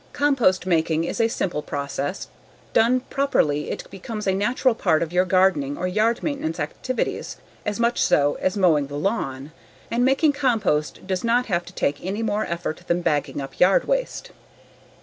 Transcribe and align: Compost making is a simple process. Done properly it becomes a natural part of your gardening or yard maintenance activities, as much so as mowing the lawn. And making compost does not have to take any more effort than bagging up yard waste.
Compost 0.13 0.65
making 0.65 1.03
is 1.03 1.21
a 1.21 1.27
simple 1.27 1.61
process. 1.61 2.27
Done 2.73 3.01
properly 3.01 3.69
it 3.69 3.83
becomes 3.91 4.25
a 4.25 4.33
natural 4.33 4.73
part 4.73 5.03
of 5.03 5.13
your 5.13 5.25
gardening 5.25 5.77
or 5.77 5.87
yard 5.87 6.23
maintenance 6.23 6.59
activities, 6.59 7.37
as 7.67 7.79
much 7.79 8.01
so 8.01 8.35
as 8.41 8.57
mowing 8.57 8.87
the 8.87 8.97
lawn. 8.97 9.51
And 9.91 10.03
making 10.03 10.33
compost 10.33 11.05
does 11.05 11.23
not 11.23 11.45
have 11.45 11.65
to 11.65 11.73
take 11.73 12.03
any 12.03 12.23
more 12.23 12.45
effort 12.45 12.81
than 12.87 13.03
bagging 13.03 13.39
up 13.39 13.59
yard 13.59 13.87
waste. 13.87 14.31